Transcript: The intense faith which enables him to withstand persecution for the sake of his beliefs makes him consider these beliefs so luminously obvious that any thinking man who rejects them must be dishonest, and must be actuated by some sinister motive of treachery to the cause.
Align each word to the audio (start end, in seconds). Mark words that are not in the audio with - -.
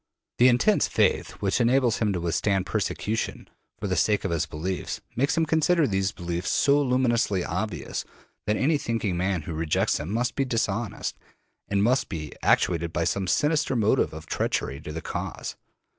The 0.39 0.47
intense 0.47 0.87
faith 0.87 1.29
which 1.43 1.61
enables 1.61 1.97
him 1.99 2.11
to 2.13 2.19
withstand 2.19 2.65
persecution 2.65 3.47
for 3.77 3.85
the 3.85 3.95
sake 3.95 4.25
of 4.25 4.31
his 4.31 4.47
beliefs 4.47 4.99
makes 5.15 5.37
him 5.37 5.45
consider 5.45 5.85
these 5.85 6.11
beliefs 6.11 6.49
so 6.49 6.81
luminously 6.81 7.43
obvious 7.45 8.03
that 8.47 8.57
any 8.57 8.79
thinking 8.79 9.15
man 9.15 9.43
who 9.43 9.53
rejects 9.53 9.97
them 9.97 10.11
must 10.11 10.33
be 10.33 10.43
dishonest, 10.43 11.15
and 11.67 11.83
must 11.83 12.09
be 12.09 12.31
actuated 12.41 12.91
by 12.91 13.03
some 13.03 13.27
sinister 13.27 13.75
motive 13.75 14.11
of 14.11 14.25
treachery 14.25 14.81
to 14.81 14.91
the 14.91 15.01
cause. 15.01 15.55